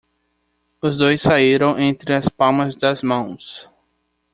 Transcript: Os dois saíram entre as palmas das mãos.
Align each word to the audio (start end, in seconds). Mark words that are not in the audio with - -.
Os 0.81 0.97
dois 0.97 1.21
saíram 1.21 1.77
entre 1.79 2.11
as 2.15 2.27
palmas 2.27 2.75
das 2.75 3.03
mãos. 3.03 3.69